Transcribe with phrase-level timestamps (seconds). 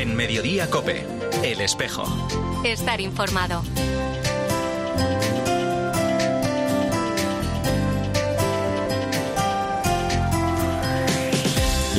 [0.00, 1.04] En Mediodía Cope,
[1.42, 2.04] El Espejo.
[2.64, 3.62] Estar informado.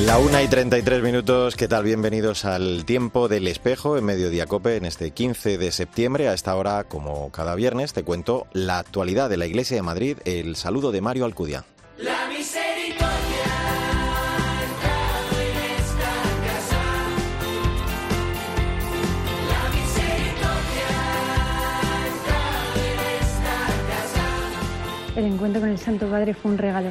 [0.00, 1.84] La una y 33 minutos, ¿qué tal?
[1.84, 6.26] Bienvenidos al tiempo del espejo en Mediodía Cope en este 15 de septiembre.
[6.26, 10.18] A esta hora, como cada viernes, te cuento la actualidad de la Iglesia de Madrid.
[10.24, 11.64] El saludo de Mario Alcudia.
[25.14, 26.90] El encuentro con el Santo Padre fue un regalo.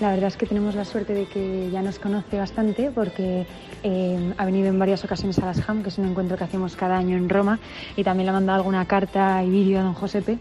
[0.00, 3.46] La verdad es que tenemos la suerte de que ya nos conoce bastante porque
[3.84, 6.74] eh, ha venido en varias ocasiones a las HAM, que es un encuentro que hacemos
[6.74, 7.60] cada año en Roma,
[7.96, 10.38] y también le ha mandado alguna carta y vídeo a don Josepe.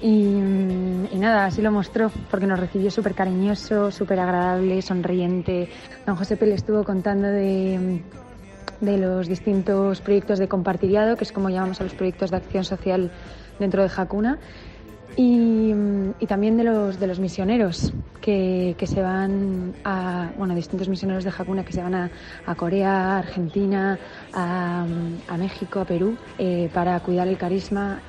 [0.00, 5.68] Y, mm, nada, así lo mostró, porque nos recibió súper cariñoso, súper agradable, sonriente.
[6.06, 8.02] Don Josepe le estuvo contando de,
[8.80, 12.62] de los distintos proyectos de compartiriado, que es como llamamos a los proyectos de acción
[12.62, 13.10] social
[13.58, 14.38] dentro de Hakuna.
[15.20, 15.74] Y,
[16.20, 21.24] y también de los, de los misioneros que, que se van a, bueno, distintos misioneros
[21.24, 22.10] de Hakuna que se van a,
[22.46, 23.98] a Corea, a Argentina,
[24.32, 24.86] a,
[25.26, 28.00] a México, a Perú, eh, para cuidar el carisma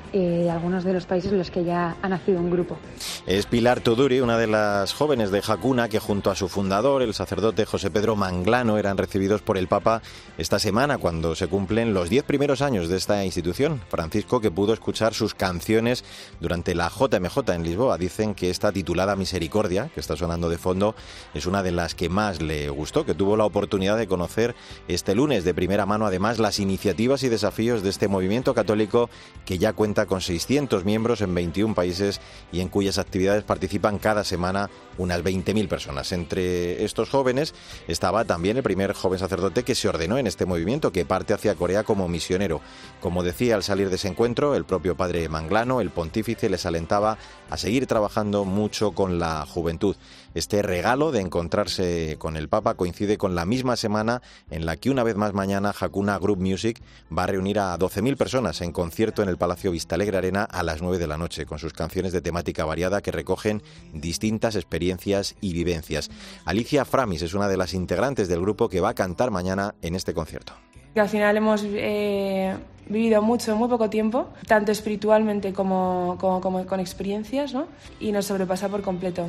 [0.50, 2.78] algunos de los países en los que ya ha nacido un grupo.
[3.26, 7.14] Es Pilar Tuduri, una de las jóvenes de Jacuna, que junto a su fundador, el
[7.14, 10.02] sacerdote José Pedro Manglano, eran recibidos por el Papa
[10.38, 13.82] esta semana, cuando se cumplen los diez primeros años de esta institución.
[13.90, 16.04] Francisco, que pudo escuchar sus canciones
[16.40, 20.96] durante la JMJ en Lisboa, dicen que esta titulada Misericordia, que está sonando de fondo,
[21.34, 24.56] es una de las que más le gustó, que tuvo la oportunidad de conocer
[24.88, 29.10] este lunes de primera mano, además, las iniciativas y desafíos de este movimiento católico
[29.46, 34.24] que ya cuenta con 600 miembros en 21 países y en cuyas actividades participan cada
[34.24, 36.12] semana unas 20.000 personas.
[36.12, 37.54] Entre estos jóvenes
[37.88, 41.56] estaba también el primer joven sacerdote que se ordenó en este movimiento, que parte hacia
[41.56, 42.62] Corea como misionero.
[43.00, 47.18] Como decía al salir de ese encuentro, el propio padre Manglano, el pontífice, les alentaba
[47.50, 49.96] a seguir trabajando mucho con la juventud.
[50.34, 54.22] Este regalo de encontrarse con el Papa coincide con la misma semana
[54.52, 56.82] en la que una vez más mañana Hakuna Group Music
[57.16, 60.82] va a reunir a 12.000 personas en concierto en el Palacio Vistalegre Arena a las
[60.82, 65.54] 9 de la noche, con sus canciones de temática variada que recogen distintas experiencias y
[65.54, 66.10] vivencias.
[66.46, 69.96] Alicia Framis es una de las integrantes del grupo que va a cantar mañana en
[69.96, 70.54] este concierto.
[70.94, 72.56] Que al final hemos eh,
[72.88, 77.68] vivido mucho en muy poco tiempo, tanto espiritualmente como, como, como con experiencias, ¿no?
[78.00, 79.28] y nos sobrepasa por completo.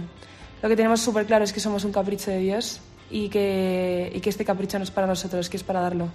[0.63, 4.21] Lo que tenemos súper claro es que somos un capricho de Dios y que, y
[4.21, 6.09] que este capricho no es para nosotros, que es para darlo.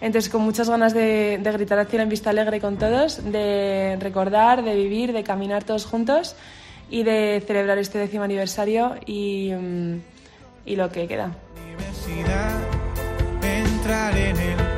[0.00, 4.62] Entonces, con muchas ganas de, de gritar cielo en vista alegre con todos, de recordar,
[4.62, 6.34] de vivir, de caminar todos juntos
[6.90, 10.00] y de celebrar este décimo aniversario y, mm,
[10.66, 11.32] y lo que queda.
[13.42, 14.73] entrar en el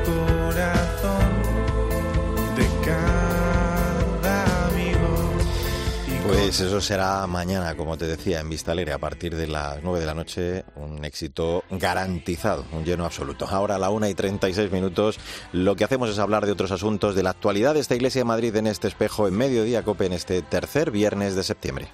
[6.27, 10.01] Pues eso será mañana, como te decía, en Vista Alegre, a partir de las 9
[10.01, 13.47] de la noche, un éxito garantizado, un lleno absoluto.
[13.49, 15.19] Ahora a la 1 y 36 minutos,
[15.53, 18.25] lo que hacemos es hablar de otros asuntos, de la actualidad de esta Iglesia de
[18.25, 21.87] Madrid en este espejo, en mediodía, COPE, en este tercer viernes de septiembre.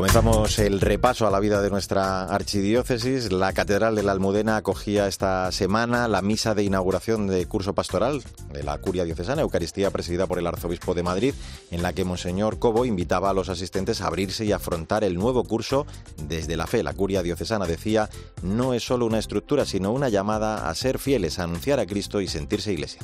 [0.00, 3.30] Comenzamos el repaso a la vida de nuestra archidiócesis.
[3.30, 8.22] La Catedral de la Almudena acogía esta semana la misa de inauguración de curso pastoral
[8.50, 11.34] de la Curia Diocesana, Eucaristía presidida por el Arzobispo de Madrid,
[11.70, 15.44] en la que Monseñor Cobo invitaba a los asistentes a abrirse y afrontar el nuevo
[15.44, 15.86] curso
[16.16, 16.82] desde la fe.
[16.82, 18.08] La Curia Diocesana decía,
[18.40, 22.22] no es solo una estructura, sino una llamada a ser fieles, a anunciar a Cristo
[22.22, 23.02] y sentirse iglesia.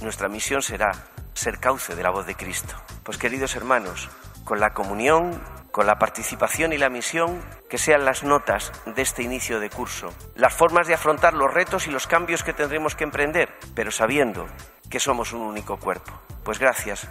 [0.00, 2.76] Nuestra misión será ser cauce de la voz de Cristo.
[3.02, 4.08] Pues queridos hermanos,
[4.46, 5.42] con la comunión,
[5.72, 10.14] con la participación y la misión, que sean las notas de este inicio de curso,
[10.36, 14.46] las formas de afrontar los retos y los cambios que tendremos que emprender, pero sabiendo
[14.88, 16.12] que somos un único cuerpo.
[16.44, 17.08] Pues gracias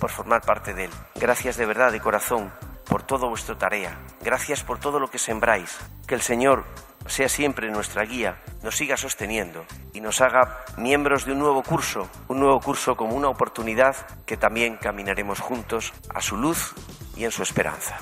[0.00, 0.90] por formar parte de él.
[1.14, 2.50] Gracias de verdad, de corazón,
[2.86, 3.98] por toda vuestra tarea.
[4.22, 5.78] Gracias por todo lo que sembráis.
[6.06, 6.64] Que el Señor
[7.08, 12.08] sea siempre nuestra guía, nos siga sosteniendo y nos haga miembros de un nuevo curso,
[12.28, 13.96] un nuevo curso como una oportunidad
[14.26, 16.74] que también caminaremos juntos a su luz
[17.16, 17.98] y en su esperanza.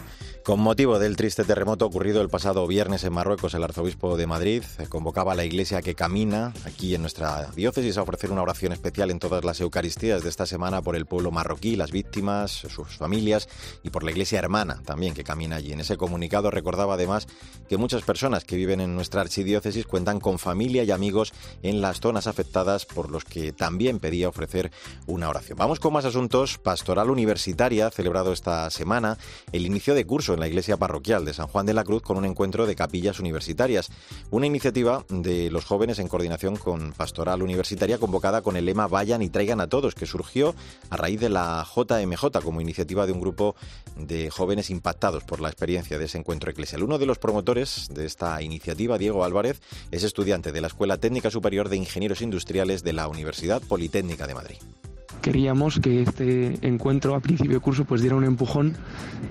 [0.46, 4.62] Con motivo del triste terremoto ocurrido el pasado viernes en Marruecos, el arzobispo de Madrid
[4.88, 9.10] convocaba a la iglesia que camina aquí en nuestra diócesis a ofrecer una oración especial
[9.10, 13.48] en todas las Eucaristías de esta semana por el pueblo marroquí, las víctimas sus familias
[13.82, 15.72] y por la iglesia hermana también que camina allí.
[15.72, 17.26] En ese comunicado recordaba además
[17.68, 21.32] que muchas personas que viven en nuestra archidiócesis cuentan con familia y amigos
[21.64, 24.70] en las zonas afectadas por los que también pedía ofrecer
[25.08, 25.58] una oración.
[25.58, 26.58] Vamos con más asuntos.
[26.58, 29.18] Pastoral Universitaria celebrado esta semana
[29.50, 32.16] el inicio de curso en la iglesia parroquial de San Juan de la Cruz con
[32.16, 33.88] un encuentro de capillas universitarias.
[34.30, 39.22] Una iniciativa de los jóvenes en coordinación con Pastoral Universitaria convocada con el lema Vayan
[39.22, 40.54] y traigan a todos, que surgió
[40.90, 43.56] a raíz de la JMJ como iniciativa de un grupo
[43.96, 46.82] de jóvenes impactados por la experiencia de ese encuentro eclesial.
[46.82, 49.60] Uno de los promotores de esta iniciativa, Diego Álvarez,
[49.90, 54.34] es estudiante de la Escuela Técnica Superior de Ingenieros Industriales de la Universidad Politécnica de
[54.34, 54.58] Madrid
[55.22, 58.74] queríamos que este encuentro a principio de curso pues diera un empujón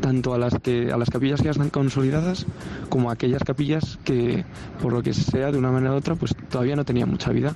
[0.01, 2.45] tanto a las que a las capillas que ya están consolidadas
[2.89, 4.45] como a aquellas capillas que
[4.81, 7.53] por lo que sea de una manera u otra pues todavía no tenían mucha vida.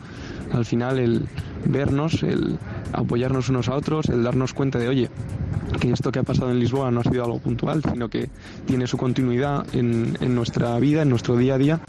[0.52, 1.28] Al final el
[1.66, 2.58] vernos el
[2.94, 5.10] apoyarnos unos a otros el darnos cuenta de oye
[5.80, 8.30] que esto que ha pasado en Lisboa no ha sido algo puntual sino que
[8.66, 11.80] tiene su continuidad en, en nuestra vida en nuestro día a día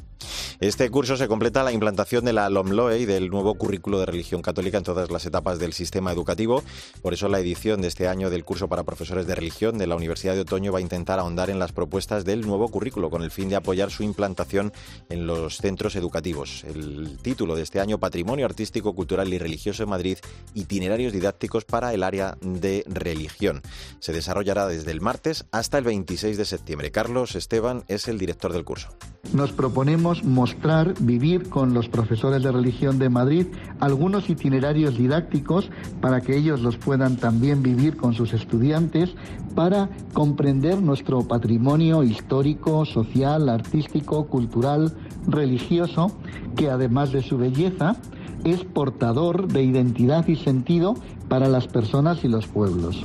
[0.61, 4.43] este curso se completa la implantación de la LOMLOE y del nuevo currículo de religión
[4.43, 6.63] católica en todas las etapas del sistema educativo.
[7.03, 9.97] Por eso la edición de este año del curso para profesores de religión de la
[9.97, 13.31] Universidad de Otoño va a intentar ahondar en las propuestas del nuevo currículo con el
[13.31, 14.73] fin de apoyar su implantación
[15.09, 16.65] en los centros educativos.
[16.65, 20.19] El título de este año, Patrimonio Artístico, Cultural y Religioso en Madrid,
[20.55, 23.63] itinerarios didácticos para el área de religión.
[23.99, 26.91] Se desarrollará desde el martes hasta el 26 de septiembre.
[26.91, 28.89] Carlos Esteban es el director del curso.
[29.35, 33.47] Nos proponemos mostrar, vivir con los profesores de religión de Madrid
[33.79, 35.71] algunos itinerarios didácticos
[36.01, 39.15] para que ellos los puedan también vivir con sus estudiantes
[39.55, 44.93] para comprender nuestro patrimonio histórico, social, artístico, cultural,
[45.29, 46.11] religioso,
[46.57, 47.97] que además de su belleza,
[48.45, 50.95] es portador de identidad y sentido
[51.29, 53.05] para las personas y los pueblos.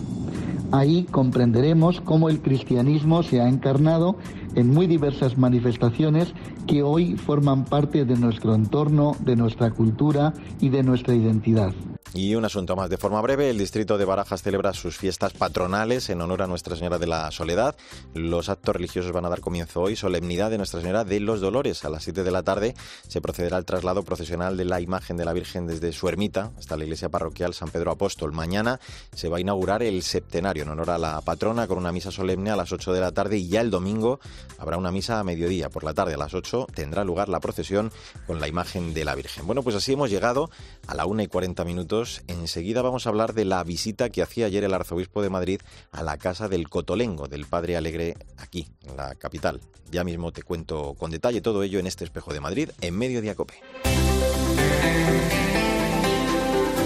[0.72, 4.18] Ahí comprenderemos cómo el cristianismo se ha encarnado
[4.56, 6.34] en muy diversas manifestaciones
[6.68, 11.74] que hoy forman parte de nuestro entorno, de nuestra cultura y de nuestra identidad.
[12.18, 16.10] Y un asunto más de forma breve, el distrito de Barajas celebra sus fiestas patronales
[16.10, 17.76] en honor a Nuestra Señora de la Soledad.
[18.14, 21.84] Los actos religiosos van a dar comienzo hoy, solemnidad de Nuestra Señora de los Dolores.
[21.84, 22.74] A las 7 de la tarde
[23.10, 26.78] se procederá al traslado procesional de la imagen de la Virgen desde su ermita hasta
[26.78, 28.32] la iglesia parroquial San Pedro Apóstol.
[28.32, 28.80] Mañana
[29.14, 32.50] se va a inaugurar el septenario en honor a la patrona con una misa solemne
[32.50, 34.22] a las 8 de la tarde y ya el domingo
[34.58, 35.68] habrá una misa a mediodía.
[35.68, 37.92] Por la tarde a las 8 tendrá lugar la procesión
[38.26, 39.46] con la imagen de la Virgen.
[39.46, 40.50] Bueno, pues así hemos llegado
[40.88, 44.46] a la 1 y 40 minutos Enseguida vamos a hablar de la visita que hacía
[44.46, 45.62] ayer el arzobispo de Madrid
[45.92, 49.62] a la casa del Cotolengo, del Padre Alegre, aquí, en la capital.
[49.92, 53.36] Ya mismo te cuento con detalle todo ello en este espejo de Madrid, en Mediodía
[53.36, 53.56] Cope.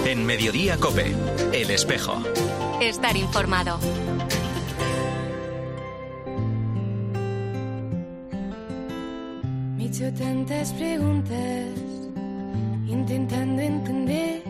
[0.06, 1.14] En Mediodía Cope,
[1.52, 2.22] el espejo.
[2.80, 3.78] Estar informado.
[9.76, 11.68] Me he hecho tantas preguntas,
[12.88, 14.49] intentando entender.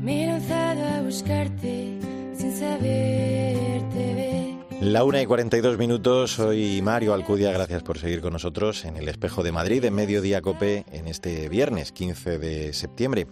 [0.00, 1.98] Me he lanzado a buscarte
[2.34, 4.80] sin saberte ver.
[4.80, 9.10] La una y 42 minutos, soy Mario Alcudia, gracias por seguir con nosotros en el
[9.10, 13.26] Espejo de Madrid, en Mediodía Cope, en este viernes 15 de septiembre.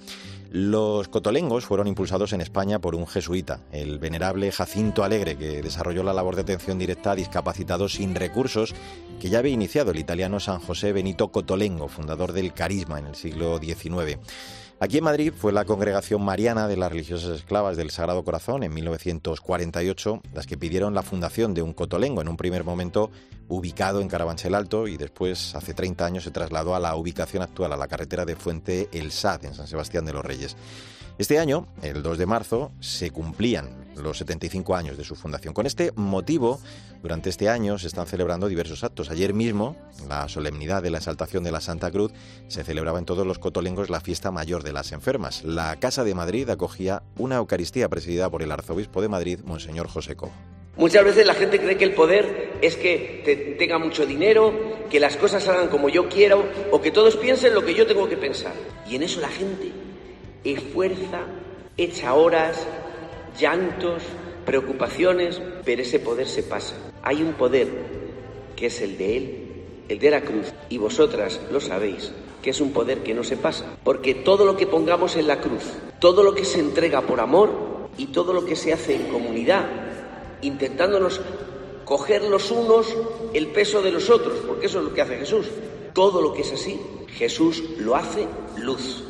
[0.50, 6.03] Los cotolengos fueron impulsados en España por un jesuita, el venerable Jacinto Alegre, que desarrolló
[6.03, 8.75] la labor de atención directa a discapacitados sin recursos
[9.19, 13.14] que ya había iniciado el italiano San José Benito Cotolengo, fundador del Carisma en el
[13.14, 14.19] siglo XIX.
[14.81, 18.73] Aquí en Madrid fue la congregación mariana de las religiosas esclavas del Sagrado Corazón en
[18.73, 23.11] 1948 las que pidieron la fundación de un cotolengo en un primer momento
[23.49, 27.73] ubicado en Carabanchel Alto y después hace 30 años se trasladó a la ubicación actual,
[27.73, 30.57] a la carretera de Fuente El Sad en San Sebastián de los Reyes.
[31.19, 35.52] Este año, el 2 de marzo, se cumplían los 75 años de su fundación.
[35.52, 36.61] Con este motivo,
[37.02, 39.11] durante este año se están celebrando diversos actos.
[39.11, 39.76] Ayer mismo,
[40.09, 42.12] la solemnidad de la exaltación de la Santa Cruz,
[42.49, 45.45] se celebraba en todos los cotolengos la fiesta mayor de las enfermas.
[45.45, 50.17] La Casa de Madrid acogía una Eucaristía presidida por el arzobispo de Madrid, Monseñor José
[50.17, 50.33] Cobo.
[50.76, 54.52] Muchas veces la gente cree que el poder es que te tenga mucho dinero,
[54.88, 58.09] que las cosas salgan como yo quiero o que todos piensen lo que yo tengo
[58.09, 58.52] que pensar.
[58.88, 59.73] Y en eso la gente
[60.45, 61.23] esfuerza,
[61.76, 62.64] echa horas,
[63.38, 64.05] llantos,
[64.47, 66.76] preocupaciones, pero ese poder se pasa.
[67.02, 67.69] Hay un poder
[68.57, 69.45] que es el de Él,
[69.88, 72.12] el de la cruz, y vosotras lo sabéis,
[72.43, 75.40] que es un poder que no se pasa, porque todo lo que pongamos en la
[75.40, 75.64] cruz,
[76.00, 79.67] todo lo que se entrega por amor y todo lo que se hace en comunidad,
[80.43, 81.21] intentándonos
[81.85, 82.95] coger los unos
[83.33, 85.47] el peso de los otros, porque eso es lo que hace Jesús.
[85.95, 86.78] Todo lo que es así,
[87.17, 88.26] Jesús lo hace
[88.57, 89.08] luz.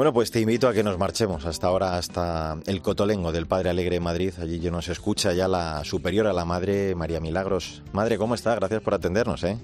[0.00, 3.68] Bueno, pues te invito a que nos marchemos hasta ahora, hasta el Cotolengo del Padre
[3.68, 4.32] Alegre de Madrid.
[4.40, 7.82] Allí ya nos escucha ya la superior a la Madre María Milagros.
[7.92, 8.54] Madre, ¿cómo está?
[8.54, 9.58] Gracias por atendernos, ¿eh?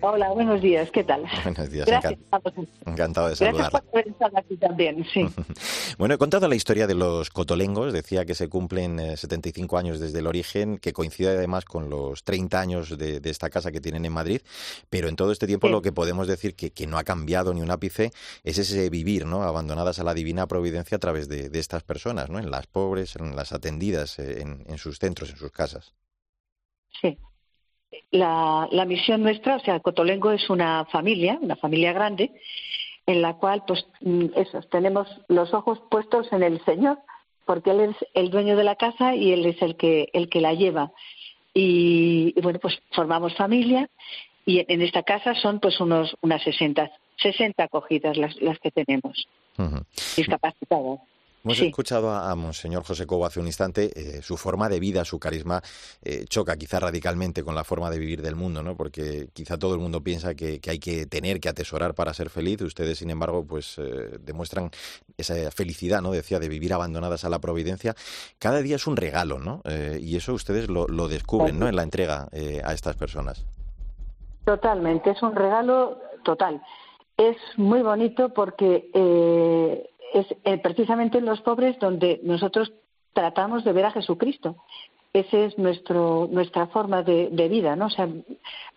[0.00, 1.24] Hola, buenos días, ¿qué tal?
[1.44, 3.80] Buenos días, Gracias, encan- encantado de Gracias saludarla.
[3.80, 5.26] por haber estado aquí también, sí.
[5.98, 10.00] Bueno, he contado la historia de los cotolengos, decía que se cumplen eh, 75 años
[10.00, 13.80] desde el origen, que coincide además con los 30 años de, de esta casa que
[13.80, 14.42] tienen en Madrid,
[14.90, 15.72] pero en todo este tiempo Sí.
[15.72, 18.10] lo que podemos decir que, que no ha cambiado ni un ápice
[18.42, 19.42] es ese vivir, ¿no?
[19.44, 22.38] Abandonadas a la divina providencia a través de, de estas personas, ¿no?
[22.38, 25.94] En las pobres, en las atendidas, eh, en, en sus centros, en sus casas.
[27.00, 27.16] Sí.
[28.10, 32.32] La, la misión nuestra, o sea, Cotolengo es una familia, una familia grande,
[33.06, 36.98] en la cual, pues, mm, eso, tenemos los ojos puestos en el Señor,
[37.44, 40.40] porque Él es el dueño de la casa y Él es el que, el que
[40.40, 40.92] la lleva.
[41.52, 43.88] Y, y, bueno, pues formamos familia
[44.46, 49.28] y en, esta casa son, pues, unos, unas 60, 60 acogidas las, las que tenemos,
[49.58, 49.84] Ujú.
[50.16, 51.00] discapacitadas.
[51.44, 51.66] Hemos Sí.
[51.66, 55.18] escuchado a, a Monseñor José Cobo hace un instante, eh, su forma de vida, su
[55.18, 55.60] carisma,
[56.02, 58.74] eh, choca quizá radicalmente con la forma de vivir del mundo, ¿no?
[58.78, 62.30] Porque quizá todo el mundo piensa que, que hay que tener, que atesorar para ser
[62.30, 62.62] feliz.
[62.62, 64.70] Ustedes, sin embargo, pues eh, demuestran
[65.18, 66.12] esa felicidad, ¿no?
[66.12, 67.94] Decía, de vivir abandonadas a la providencia.
[68.38, 69.60] Cada día es un regalo, ¿no?
[70.00, 71.68] Y eso ustedes lo, lo descubren, ¿no?
[71.68, 72.28] En la entrega
[72.64, 73.44] a estas personas.
[74.46, 76.62] Totalmente, es un regalo total.
[77.16, 82.72] Es muy bonito porque eh, es eh, precisamente en los pobres donde nosotros
[83.12, 84.56] tratamos de ver a Jesucristo.
[85.12, 87.86] Esa es nuestro, nuestra forma de, de vida, ¿no?
[87.86, 88.08] O sea,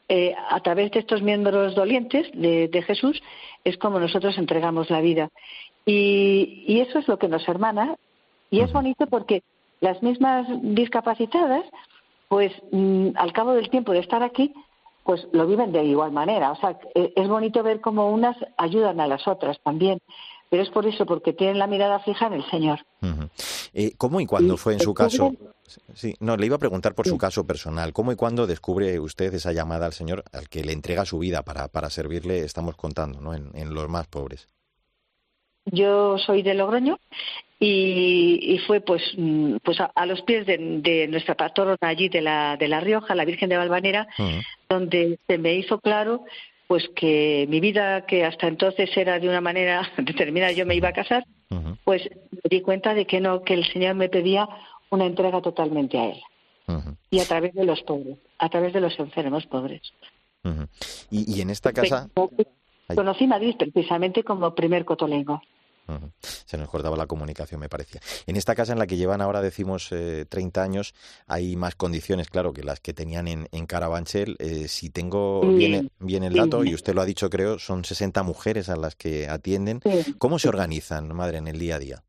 [0.09, 3.21] eh, a través de estos miembros dolientes de, de Jesús
[3.63, 5.29] es como nosotros entregamos la vida.
[5.85, 7.95] Y, y eso es lo que nos hermana.
[8.49, 9.43] Y es bonito porque
[9.79, 11.65] las mismas discapacitadas,
[12.29, 14.53] pues mm, al cabo del tiempo de estar aquí,
[15.03, 16.51] pues lo viven de igual manera.
[16.51, 19.99] O sea, eh, es bonito ver cómo unas ayudan a las otras también.
[20.49, 22.79] Pero es por eso, porque tienen la mirada fija en el Señor.
[23.73, 25.33] Eh, ¿Cómo y cuándo Y fue en su caso?
[25.93, 27.91] Sí, no, le iba a preguntar por su caso personal.
[27.91, 31.43] ¿Cómo y cuándo descubre usted esa llamada al Señor al que le entrega su vida
[31.43, 33.33] para, para servirle, estamos contando, ¿no?
[33.33, 34.47] En, en los más pobres.
[35.65, 36.97] Yo soy de Logroño
[37.59, 42.07] y, y fue pues mm, pues a, a los pies de, de nuestra patrona allí
[42.07, 44.07] de la, de La Rioja, la Virgen de Valvanera,
[44.69, 46.23] donde se me hizo claro
[46.67, 50.89] pues que mi vida, que hasta entonces era de una manera determinada, yo me iba
[50.89, 51.25] a casar,
[51.83, 54.47] pues me di cuenta de que no, que el Señor me pedía
[54.89, 56.21] una entrega totalmente a Él
[57.09, 59.81] y a través de los pobres, a través de los enfermos pobres.
[61.09, 62.09] Y, y en esta casa.
[62.95, 65.41] Conocí Madrid precisamente como primer cotolengo.
[66.21, 68.01] Se nos cortaba la comunicación, me parecía.
[68.25, 70.93] En esta casa en la que llevan ahora, decimos, eh, 30 años,
[71.27, 74.35] hay más condiciones, claro, que las que tenían en, en Carabanchel.
[74.39, 75.55] Eh, si tengo Sí.
[75.57, 76.39] bien, el- bien el Sí.
[76.39, 79.81] dato, y usted lo ha dicho, creo, son 60 mujeres a las que atienden.
[79.83, 80.15] Sí.
[80.17, 82.03] ¿Cómo se organizan, madre, en el día a día?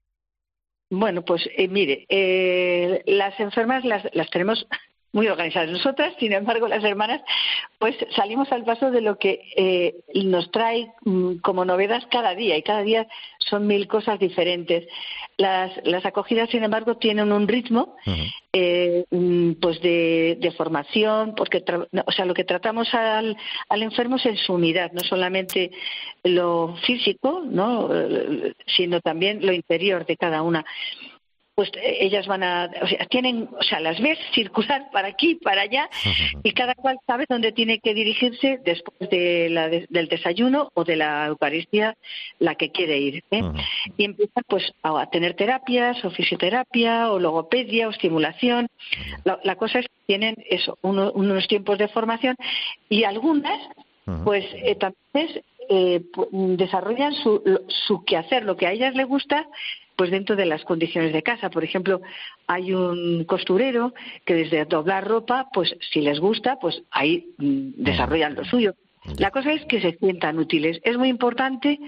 [0.90, 4.66] Bueno, pues eh, mire, eh, las enfermas las, las tenemos
[5.12, 5.70] muy organizadas.
[5.70, 7.22] Nosotras, sin embargo, las hermanas,
[7.78, 12.56] pues salimos al paso de lo que eh, nos trae mm, como novedad cada día
[12.56, 13.06] y cada día
[13.38, 14.86] son mil cosas diferentes.
[15.38, 17.96] Las, las acogidas, sin embargo, tienen un ritmo
[18.52, 23.36] eh, mm, pues de, de formación, porque tra- o sea, lo que tratamos al,
[23.68, 25.70] al enfermo es en su unidad, no solamente
[26.24, 27.88] lo físico, ¿no?
[27.94, 30.64] Eh, sino también lo interior de cada una.
[31.58, 35.34] Pues eh, ellas van a, o sea, tienen, o sea, las ves circular para aquí,
[35.34, 35.90] para allá,
[36.44, 40.84] y cada cual sabe dónde tiene que dirigirse después de la de- del desayuno o
[40.84, 41.96] de la Eucaristía,
[42.38, 43.24] la que quiere ir.
[43.32, 43.42] ¿eh?
[43.96, 48.68] Y empiezan pues a a tener terapias o fisioterapia o logopedia o estimulación.
[49.24, 52.36] La, la cosa es que tienen eso, uno- unos tiempos de formación
[52.88, 53.58] y algunas
[54.24, 56.02] pues eh, también eh,
[56.56, 57.42] desarrollan su,
[57.86, 59.44] su quehacer, lo que a ellas les gusta,
[59.98, 61.50] pues dentro de las condiciones de casa.
[61.50, 62.00] Por ejemplo,
[62.46, 63.92] hay un costurero
[64.24, 68.74] que desde doblar ropa, pues si les gusta, pues ahí mm, desarrollan lo suyo.
[69.18, 70.80] La cosa es que se sientan útiles.
[70.84, 71.80] Es muy importante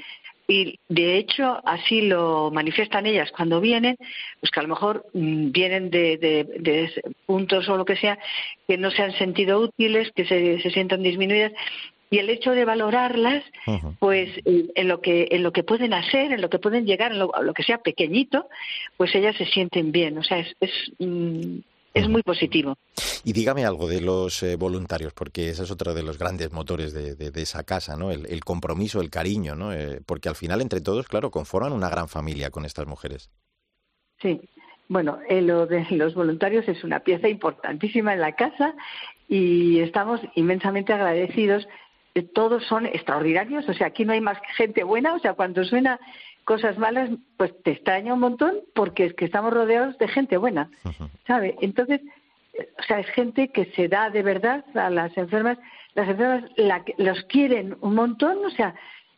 [0.49, 3.97] y de hecho así lo manifiestan ellas cuando vienen,
[4.40, 6.90] pues que a lo mejor mm, vienen de, de- de
[7.26, 8.19] puntos o lo que sea
[8.67, 11.52] que no se han sentido útiles, que se, se sientan disminuidas
[12.11, 13.45] y el hecho de valorarlas
[13.99, 17.19] pues en lo que en lo que pueden hacer, en lo que pueden llegar, en
[17.21, 18.49] lo, que sea pequeñito,
[18.97, 21.59] pues ellas se sienten bien, o sea, es es, mm,
[21.95, 22.76] es muy positivo.
[23.25, 26.93] Y dígame algo de los eh, voluntarios, porque ese es otro de los grandes motores
[26.93, 28.11] de, de- de esa casa, ¿no?
[28.12, 29.73] El, el compromiso, el cariño, ¿no?
[29.73, 33.31] Eh, porque al final, entre todos, claro, conforman una gran familia con estas mujeres.
[34.23, 34.40] Sí,
[34.88, 38.75] bueno, eh, lo de los voluntarios es una pieza importantísima en la casa
[39.29, 41.67] y estamos inmensamente agradecidos.
[42.23, 45.99] Todos son extraordinarios, o sea, aquí no hay más gente buena, o sea, cuando suena
[46.45, 50.71] cosas malas, pues te extraña un montón porque es que estamos rodeados de gente buena,
[51.27, 51.57] ¿sabe?
[51.61, 52.00] Entonces,
[52.79, 55.59] o sea, es gente que se da de verdad a las enfermas,
[55.95, 58.75] las enfermas la, los quieren un montón, o sea,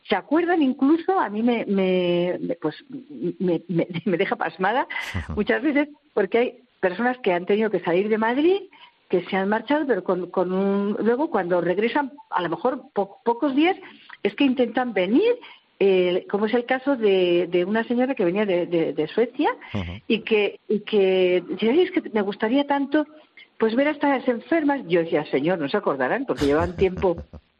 [0.07, 4.87] se acuerdan incluso, a mí me, me me- pues me, me- me deja pasmada
[5.35, 8.61] muchas veces porque hay personas que han tenido que salir de Madrid
[9.13, 13.19] que se han marchado, pero con, con un, luego cuando regresan, a lo mejor po-
[13.23, 13.77] pocos días,
[14.23, 15.35] es que intentan venir,
[15.79, 19.51] eh, como es el caso de, de una señora que venía de, de- de Suecia
[20.07, 23.05] y que, y que dice, "Ay, es que me gustaría tanto
[23.59, 24.81] pues ver a estas enfermas.
[24.87, 27.15] Yo decía, señor, no se acordarán porque llevan tiempo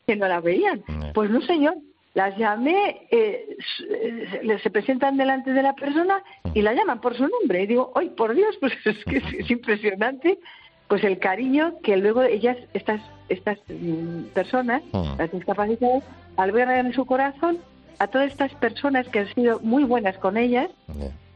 [0.08, 0.82] que no la veían.
[1.14, 1.76] Pues no, señor.
[2.16, 3.58] Las llamé, eh,
[3.90, 6.22] eh, se presentan delante de la persona
[6.54, 7.64] y la llaman por su nombre.
[7.64, 8.56] Y digo, ¡ay, por Dios!
[8.60, 10.38] Pues es que es, es impresionante
[10.88, 14.84] pues el cariño que luego ellas, estas, estas mm, personas,
[15.18, 16.04] las discapacitadas,
[16.38, 17.58] albergan en su corazón
[18.00, 20.70] a todas estas personas que han sido muy buenas con ellas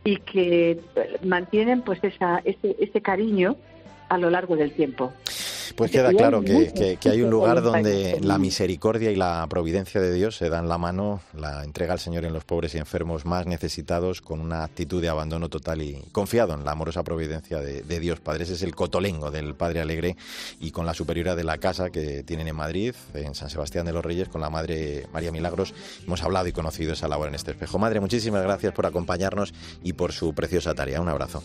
[0.04, 0.80] y que eh,
[1.24, 3.56] mantienen pues esa, ese, ese cariño
[4.10, 5.12] a lo largo del tiempo.
[5.76, 9.46] Pues Que queda claro que, que- que hay un lugar donde la misericordia y la
[9.50, 12.78] providencia de Dios se dan la mano, la entrega al Señor en los pobres y
[12.78, 17.60] enfermos más necesitados con una actitud de abandono total y confiado en la amorosa providencia
[17.60, 18.44] de, de Dios Padre.
[18.44, 20.16] Ese es el cotolengo del Padre Alegre
[20.60, 23.94] y con la superiora de la casa que tienen en Madrid, en San Sebastián de
[23.94, 25.74] los Reyes, con la Madre María Milagros,
[26.06, 27.78] hemos hablado y conocido esa labor en este espejo.
[27.80, 31.02] Madre, muchísimas gracias por acompañarnos y por su preciosa tarea.
[31.02, 31.44] Un abrazo.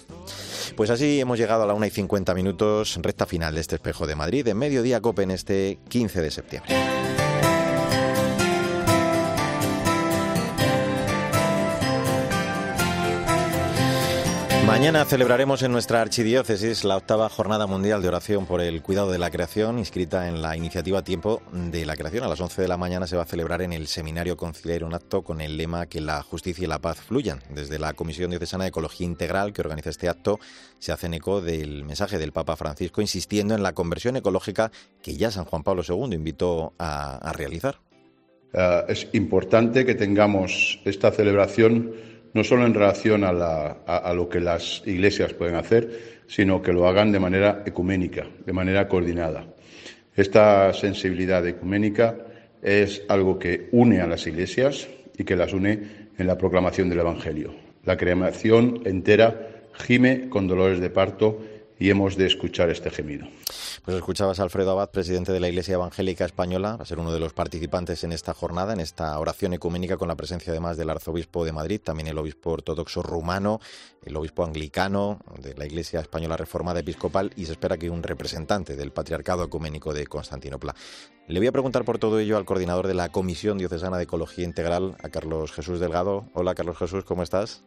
[0.77, 4.07] Pues así hemos llegado a la 1 y 50 minutos, recta final de este espejo
[4.07, 7.02] de Madrid, en Mediodía Cope en este 15 de septiembre.
[14.67, 19.19] Mañana celebraremos en nuestra archidiócesis la octava Jornada Mundial de Oración por el Cuidado de
[19.19, 22.25] la Creación, inscrita en la iniciativa Tiempo de la Creación.
[22.25, 24.95] A las 11 de la mañana se va a celebrar en el Seminario Conciliar un
[24.95, 27.41] acto con el lema Que la justicia y la paz fluyan.
[27.51, 30.39] Desde la Comisión Diocesana de Ecología Integral que organiza este acto,
[30.79, 34.71] se hacen eco del mensaje del Papa Francisco insistiendo en la conversión ecológica
[35.03, 37.81] que ya San Juan Pablo II invitó a, realizar.
[38.53, 44.41] Eh, es importante que tengamos esta celebración no solo en relación a, la- lo que
[44.41, 49.45] las iglesias pueden hacer, sino que lo hagan de manera ecuménica, de manera coordinada.
[50.17, 52.17] Esta sensibilidad ecuménica
[52.63, 57.01] es algo que une a las iglesias y que las une en la proclamación del
[57.01, 57.55] Evangelio.
[57.85, 61.41] La creación entera gime con dolores de parto
[61.79, 63.27] y hemos de escuchar este gemido.
[63.85, 67.13] Pues escuchabas a Alfredo Abad, presidente de la Iglesia Evangélica Española, va a ser uno
[67.13, 70.89] de los participantes en esta jornada, en esta oración ecuménica, con la presencia además del
[70.89, 73.59] arzobispo de Madrid, también el obispo ortodoxo rumano,
[74.05, 78.77] el obispo anglicano de la Iglesia Española Reformada Episcopal y se espera que un representante
[78.77, 80.77] del Patriarcado Ecuménico de Constantinopla.
[81.27, 84.45] Le voy a preguntar por todo ello al coordinador de la Comisión Diocesana de Ecología
[84.45, 86.27] Integral, a Carlos Jesús Delgado.
[86.35, 87.65] Hola Carlos Jesús, ¿cómo estás?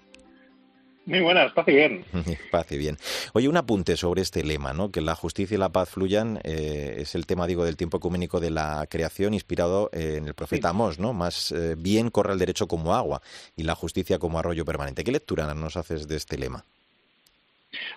[1.05, 2.03] Muy buenas, paz y bien.
[2.51, 2.97] Paz y bien.
[3.33, 4.91] Oye, un apunte sobre este lema, ¿no?
[4.91, 8.39] Que la justicia y la paz fluyan, eh, es el tema, digo, del tiempo ecuménico
[8.39, 11.13] de la creación, inspirado eh, en el profeta Amós, ¿no?
[11.13, 13.21] Más eh, bien corre el derecho como agua
[13.55, 15.03] y la justicia como arroyo permanente.
[15.03, 16.65] ¿Qué lectura nos haces de este lema?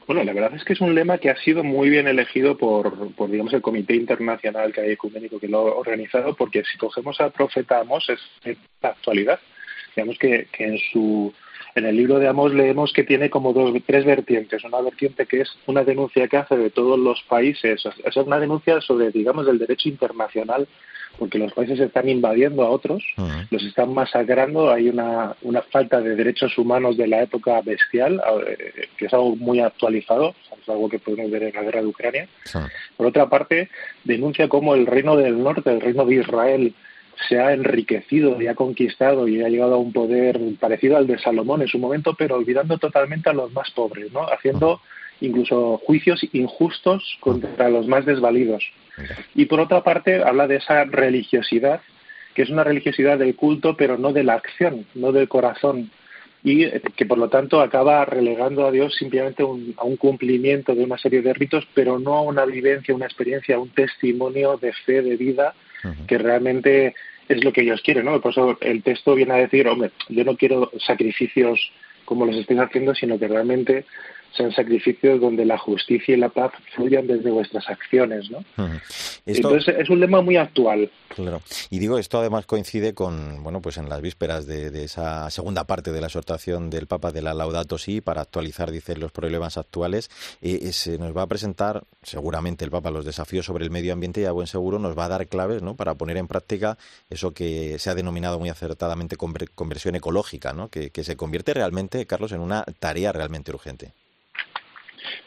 [0.07, 3.15] Bueno, la verdad es que es un lema que ha sido muy bien elegido por,
[3.15, 7.19] por digamos, el Comité Internacional que hay ecuménico que lo ha organizado, porque si cogemos
[7.21, 9.41] al profeta Amós es de la actualidad.
[9.97, 11.33] Digamos que, que en su
[11.79, 14.65] en el libro de Amós leemos que tiene como dos, tres vertientes.
[14.65, 18.81] Una vertiente que es una denuncia que hace de todos los países, es una denuncia
[18.81, 20.69] sobre, digamos, el derecho internacional,
[21.19, 23.03] porque los países están invadiendo a otros,
[23.51, 28.89] los están masacrando, hay una, una falta de derechos humanos de la época bestial, eh,
[28.97, 32.29] que es algo muy actualizado, es algo que podemos ver en la guerra de Ucrania.
[32.97, 33.69] Por otra parte,
[34.05, 36.75] denuncia cómo el reino del norte, el reino de Israel,
[37.29, 41.19] se ha enriquecido y ha conquistado y ha llegado a un poder parecido al de
[41.19, 44.23] Salomón en su momento, pero olvidando totalmente a los más pobres, ¿no?
[44.23, 44.81] Haciendo
[45.21, 48.65] incluso juicios injustos contra los más desvalidos.
[49.35, 51.81] Y por otra parte, habla de esa religiosidad,
[52.35, 55.91] que es una religiosidad del culto, pero no de la acción, no del corazón,
[56.45, 60.85] y que por lo tanto acaba relegando a Dios simplemente un, a un cumplimiento de
[60.85, 65.03] una serie de ritos, pero no a una vivencia, una experiencia, un testimonio de fe,
[65.03, 65.55] de vida,
[66.07, 66.95] que realmente
[67.29, 68.21] es lo que ellos quieren, ¿no?
[68.21, 71.73] Por eso el texto viene a decir, hombre, yo no quiero sacrificios
[72.05, 73.85] como los estáis haciendo, sino que realmente
[74.37, 78.39] sean sacrificios donde la justicia y la paz fluyan desde vuestras acciones, ¿no?
[79.27, 80.91] Esto- Entonces es un lema muy actual.
[81.15, 81.43] Claro.
[81.71, 85.65] Y digo, esto además coincide con, bueno, pues en las vísperas de, de esa segunda
[85.65, 89.57] parte de la exhortación del Papa de la Laudato Si, para actualizar, dice, los problemas
[89.59, 90.11] actuales.
[90.41, 93.93] Eh, eh, se nos va a presentar, seguramente el Papa, los desafíos sobre el medio
[93.93, 95.75] ambiente y a buen seguro nos va a dar claves, ¿no?
[95.75, 96.79] Para poner en práctica
[97.11, 100.69] eso que se ha denominado muy acertadamente conver- conversión ecológica, ¿no?
[100.69, 103.93] Que, que se convierte realmente, Carlos, en una tarea realmente urgente.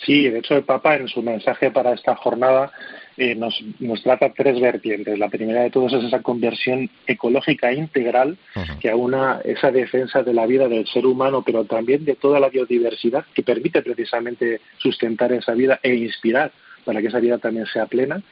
[0.06, 2.72] Sí, de hecho el Papa en su mensaje para esta jornada
[3.18, 5.20] eh, nos, nos trata tres vertientes.
[5.20, 8.38] La primera de todas es esa conversión ecológica integral
[8.80, 12.50] que aúna esa defensa de la vida del ser humano, pero también de toda la
[12.50, 16.52] biodiversidad que permite precisamente sustentar esa vida e inspirar
[16.84, 18.24] para que esa vida también sea plena.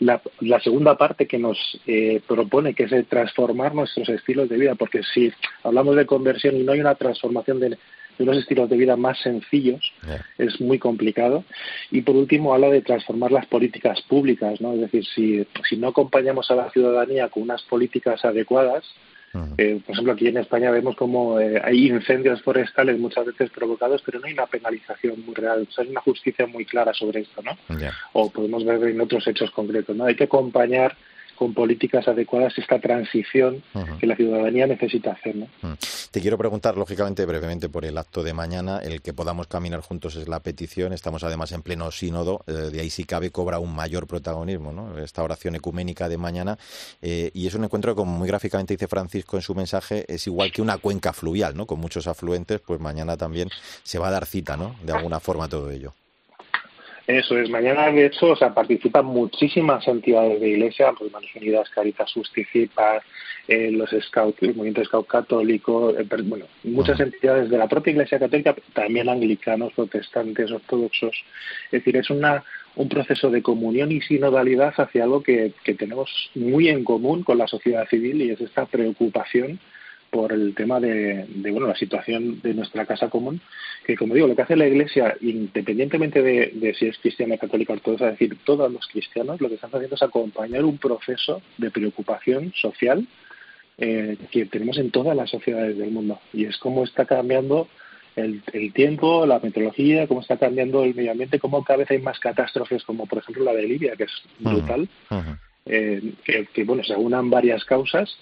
[0.00, 4.56] La, la segunda parte que nos eh, propone, que es el transformar nuestros estilos de
[4.56, 5.30] vida, porque si
[5.62, 7.76] hablamos de conversión y no hay una transformación de,
[8.18, 9.92] de unos estilos de vida más sencillos,
[10.36, 11.44] es muy complicado.
[11.90, 14.72] Y por último, habla de transformar las políticas públicas, ¿no?
[14.74, 18.84] Es decir, si, si no acompañamos a la ciudadanía con unas políticas adecuadas,
[19.58, 24.02] eh, por ejemplo, aquí en España vemos como eh, hay incendios forestales muchas veces provocados,
[24.04, 27.20] pero no hay una penalización muy real, o sea, hay una justicia muy clara sobre
[27.20, 27.56] esto, ¿no?
[28.14, 30.04] O podemos ver en otros hechos concretos, ¿no?
[30.04, 30.96] Hay que acompañar
[31.38, 33.62] con políticas adecuadas esta transición
[34.00, 35.46] que la ciudadanía necesita hacer, ¿no?
[35.62, 35.74] Mm.
[36.10, 38.80] Te quiero preguntar, lógicamente, brevemente por el acto de mañana.
[38.82, 40.92] El que podamos caminar juntos es la petición.
[40.92, 42.44] Estamos además en pleno sínodo.
[42.48, 44.98] eh, de ahí, si cabe, cobra un mayor protagonismo, ¿no?
[44.98, 46.58] Esta oración ecuménica de mañana.
[47.02, 50.50] eh, y es un encuentro, como muy gráficamente dice Francisco en su mensaje, es igual
[50.50, 51.66] que una cuenca fluvial, ¿no?
[51.66, 53.48] Con muchos afluentes, pues mañana también
[53.84, 54.74] se va a dar cita, ¿no?
[54.82, 55.94] De alguna forma todo ello.
[57.08, 61.70] Eso es, mañana de hecho o sea, participan muchísimas entidades de iglesia, pues Manos Unidas,
[61.70, 63.02] Caritas Justicipa,
[63.48, 68.18] eh, los Scouts, el movimiento Scout católico, eh, bueno, muchas entidades de la propia iglesia
[68.18, 71.16] católica, también anglicanos, protestantes, ortodoxos.
[71.72, 72.44] Es decir, es una
[72.76, 77.38] un proceso de comunión y sinodalidad hacia algo que, que tenemos muy en común con
[77.38, 79.58] la sociedad civil y es esta preocupación
[80.10, 83.40] por el tema de, de, bueno la situación de nuestra casa común
[83.86, 87.74] que como digo lo que hace la iglesia independientemente de, de si es cristiana católica
[87.74, 91.70] ortodoxa es decir todos los cristianos lo que están haciendo es acompañar un proceso de
[91.70, 93.06] preocupación social
[93.80, 96.18] eh, que tenemos en todas las sociedades del mundo.
[96.32, 97.68] Y es cómo está cambiando
[98.16, 102.00] el, el tiempo, la meteorología, cómo está cambiando el medio ambiente, cómo cada vez hay
[102.00, 104.88] más catástrofes como por ejemplo la de Libia que es brutal
[105.66, 108.18] eh, que, que, bueno se aunan varias causas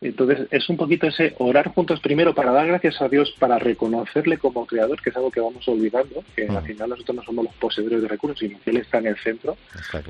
[0.00, 4.38] entonces, es un poquito ese orar juntos primero para dar gracias a Dios, para reconocerle
[4.38, 7.54] como creador, que es algo que vamos olvidando, que al final nosotros no somos los
[7.54, 9.56] poseedores de recursos, sino que Él está en el centro.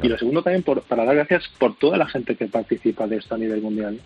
[0.03, 3.17] Y lo segundo también por, para dar gracias por toda la gente que participa de
[3.17, 3.99] esto a nivel mundial.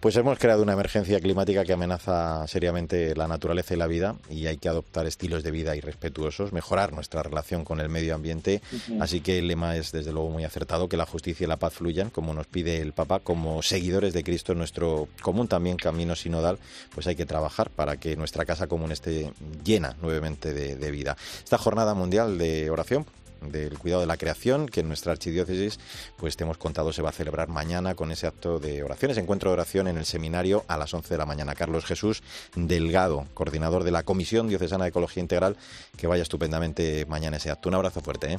[0.00, 4.46] Pues hemos creado una emergencia climática que amenaza seriamente la naturaleza y la vida y
[4.46, 8.60] hay que adoptar estilos de vida irrespetuosos, mejorar nuestra relación con el medio ambiente.
[9.00, 11.74] Así que el lema es desde luego muy acertado, que la justicia y la paz
[11.74, 16.14] fluyan, como nos pide el Papa, como seguidores de Cristo en nuestro común también camino
[16.14, 16.58] sinodal,
[16.94, 19.32] pues hay que trabajar para que nuestra casa común esté
[19.64, 21.16] llena nuevamente de, de vida.
[21.42, 23.06] Esta jornada mundial de oración
[23.40, 25.78] del cuidado de la creación, que en nuestra archidiócesis,
[26.16, 29.20] pues te hemos contado, se va a celebrar mañana con ese acto de oración, ese
[29.20, 31.54] encuentro de oración en el seminario a las 11 de la mañana.
[31.54, 32.22] Carlos Jesús
[32.54, 35.56] Delgado, coordinador de la Comisión Diocesana de Ecología Integral,
[35.96, 37.68] que vaya estupendamente mañana ese acto.
[37.68, 38.34] Un abrazo fuerte.
[38.34, 38.38] ¿eh?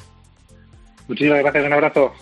[1.08, 2.12] Muchísimas gracias, un abrazo.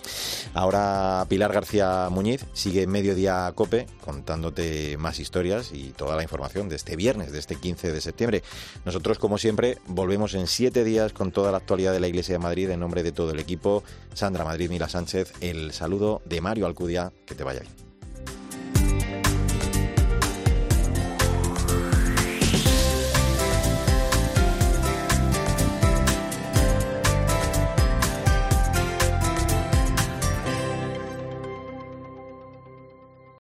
[0.55, 6.77] Ahora Pilar García Muñiz sigue Mediodía Cope contándote más historias y toda la información de
[6.77, 8.43] este viernes, de este 15 de septiembre.
[8.85, 12.39] Nosotros, como siempre, volvemos en siete días con toda la actualidad de la Iglesia de
[12.39, 13.83] Madrid en nombre de todo el equipo.
[14.15, 17.13] Sandra Madrid, Mila Sánchez, el saludo de Mario Alcudia.
[17.27, 17.86] Que te vaya bien.